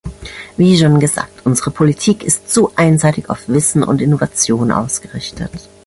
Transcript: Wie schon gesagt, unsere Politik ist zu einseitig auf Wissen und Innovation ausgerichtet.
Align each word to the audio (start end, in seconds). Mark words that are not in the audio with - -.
Wie 0.57 0.79
schon 0.79 0.99
gesagt, 0.99 1.45
unsere 1.45 1.69
Politik 1.69 2.23
ist 2.23 2.49
zu 2.49 2.75
einseitig 2.75 3.29
auf 3.29 3.47
Wissen 3.47 3.83
und 3.83 4.01
Innovation 4.01 4.71
ausgerichtet. 4.71 5.69